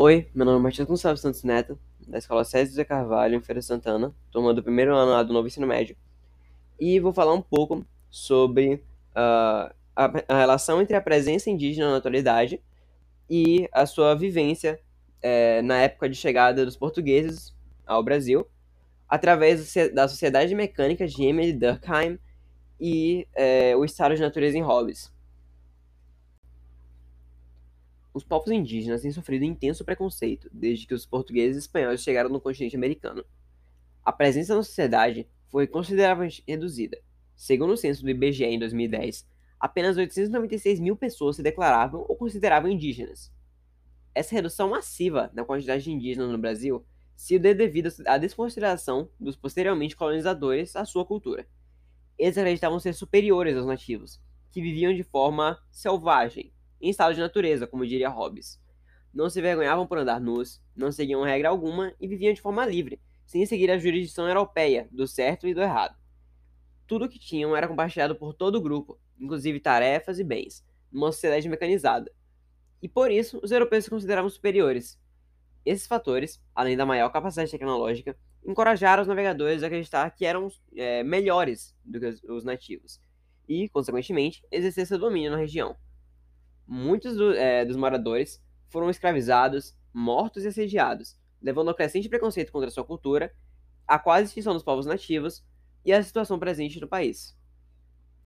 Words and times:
Oi, 0.00 0.28
meu 0.32 0.46
nome 0.46 0.60
é 0.60 0.62
Matheus 0.62 0.86
Gonçalves 0.86 1.20
Santos 1.20 1.42
Neto, 1.42 1.76
da 2.06 2.18
Escola 2.18 2.44
César 2.44 2.70
José 2.70 2.84
Carvalho, 2.84 3.34
em 3.34 3.40
Feira 3.40 3.60
Santana, 3.60 4.14
turma 4.30 4.54
do 4.54 4.62
primeiro 4.62 4.94
ano 4.94 5.10
lá 5.10 5.24
do 5.24 5.32
novo 5.32 5.48
ensino 5.48 5.66
médio. 5.66 5.96
E 6.78 7.00
vou 7.00 7.12
falar 7.12 7.34
um 7.34 7.42
pouco 7.42 7.84
sobre 8.08 8.74
uh, 8.74 9.74
a, 9.96 10.12
a, 10.28 10.38
relação 10.38 10.80
entre 10.80 10.94
a 10.94 11.00
presença 11.00 11.50
indígena 11.50 11.90
na 11.90 11.96
atualidade 11.96 12.62
e 13.28 13.68
a 13.72 13.86
sua 13.86 14.14
vivência 14.14 14.78
é, 15.20 15.62
na 15.62 15.78
época 15.78 16.08
de 16.08 16.14
chegada 16.14 16.64
dos 16.64 16.76
portugueses 16.76 17.52
ao 17.84 18.00
Brasil, 18.00 18.46
através 19.08 19.74
da 19.92 20.06
Sociedade 20.06 20.54
Mecânica 20.54 21.08
de 21.08 21.24
Emily 21.24 21.52
Durkheim 21.52 22.20
e 22.80 23.26
é, 23.34 23.74
o 23.74 23.84
Estado 23.84 24.14
de 24.14 24.20
Natureza 24.20 24.56
em 24.56 24.62
Hobbes. 24.62 25.12
Os 28.18 28.24
povos 28.24 28.50
indígenas 28.50 29.02
têm 29.02 29.12
sofrido 29.12 29.44
intenso 29.44 29.84
preconceito 29.84 30.50
desde 30.52 30.88
que 30.88 30.92
os 30.92 31.06
portugueses 31.06 31.54
e 31.54 31.60
espanhóis 31.60 32.02
chegaram 32.02 32.28
no 32.28 32.40
continente 32.40 32.74
americano. 32.74 33.24
A 34.04 34.10
presença 34.10 34.56
na 34.56 34.62
sociedade 34.64 35.28
foi 35.46 35.68
consideravelmente 35.68 36.42
reduzida. 36.44 37.00
Segundo 37.36 37.74
o 37.74 37.76
censo 37.76 38.02
do 38.02 38.10
IBGE 38.10 38.42
em 38.42 38.58
2010, 38.58 39.24
apenas 39.60 39.96
896 39.96 40.80
mil 40.80 40.96
pessoas 40.96 41.36
se 41.36 41.44
declaravam 41.44 42.04
ou 42.08 42.16
consideravam 42.16 42.68
indígenas. 42.68 43.32
Essa 44.12 44.34
redução 44.34 44.70
massiva 44.70 45.30
na 45.32 45.44
quantidade 45.44 45.84
de 45.84 45.92
indígenas 45.92 46.28
no 46.28 46.38
Brasil 46.38 46.84
se 47.14 47.38
deu 47.38 47.54
devido 47.54 47.88
à 48.04 48.18
desconsideração 48.18 49.08
dos 49.20 49.36
posteriormente 49.36 49.94
colonizadores 49.94 50.74
à 50.74 50.84
sua 50.84 51.06
cultura. 51.06 51.46
Eles 52.18 52.36
acreditavam 52.36 52.80
ser 52.80 52.94
superiores 52.94 53.56
aos 53.56 53.66
nativos, 53.66 54.20
que 54.50 54.60
viviam 54.60 54.92
de 54.92 55.04
forma 55.04 55.56
selvagem, 55.70 56.52
em 56.80 56.90
estado 56.90 57.14
de 57.14 57.20
natureza, 57.20 57.66
como 57.66 57.86
diria 57.86 58.08
Hobbes. 58.08 58.60
Não 59.12 59.28
se 59.28 59.40
vergonhavam 59.40 59.86
por 59.86 59.98
andar 59.98 60.20
nus, 60.20 60.62
não 60.76 60.92
seguiam 60.92 61.22
regra 61.22 61.48
alguma 61.48 61.92
e 62.00 62.06
viviam 62.06 62.32
de 62.32 62.40
forma 62.40 62.64
livre, 62.64 63.00
sem 63.26 63.44
seguir 63.46 63.70
a 63.70 63.78
jurisdição 63.78 64.28
europeia 64.28 64.88
do 64.92 65.06
certo 65.06 65.46
e 65.46 65.54
do 65.54 65.60
errado. 65.60 65.96
Tudo 66.86 67.06
o 67.06 67.08
que 67.08 67.18
tinham 67.18 67.56
era 67.56 67.68
compartilhado 67.68 68.14
por 68.14 68.32
todo 68.32 68.56
o 68.56 68.60
grupo, 68.60 68.98
inclusive 69.18 69.60
tarefas 69.60 70.18
e 70.18 70.24
bens, 70.24 70.64
numa 70.90 71.12
sociedade 71.12 71.48
mecanizada. 71.48 72.10
E 72.80 72.88
por 72.88 73.10
isso, 73.10 73.40
os 73.42 73.50
europeus 73.50 73.84
se 73.84 73.90
consideravam 73.90 74.30
superiores. 74.30 74.98
Esses 75.66 75.86
fatores, 75.86 76.40
além 76.54 76.76
da 76.76 76.86
maior 76.86 77.10
capacidade 77.10 77.50
tecnológica, 77.50 78.16
encorajaram 78.46 79.02
os 79.02 79.08
navegadores 79.08 79.62
a 79.62 79.66
acreditar 79.66 80.08
que 80.10 80.24
eram 80.24 80.48
é, 80.76 81.02
melhores 81.02 81.76
do 81.84 81.98
que 81.98 82.06
os 82.30 82.44
nativos 82.44 83.00
e, 83.48 83.68
consequentemente, 83.68 84.42
exercer 84.50 84.86
seu 84.86 84.98
domínio 84.98 85.30
na 85.30 85.36
região 85.36 85.76
muitos 86.68 87.16
do, 87.16 87.32
é, 87.32 87.64
dos 87.64 87.76
moradores 87.76 88.42
foram 88.68 88.90
escravizados, 88.90 89.74
mortos 89.92 90.44
e 90.44 90.48
assediados, 90.48 91.16
levando 91.40 91.68
ao 91.68 91.74
crescente 91.74 92.08
preconceito 92.08 92.52
contra 92.52 92.70
sua 92.70 92.84
cultura, 92.84 93.34
a 93.86 93.98
quase 93.98 94.26
extinção 94.26 94.52
dos 94.52 94.62
povos 94.62 94.84
nativos 94.84 95.42
e 95.84 95.92
a 95.92 96.02
situação 96.02 96.38
presente 96.38 96.78
no 96.78 96.86
país. 96.86 97.37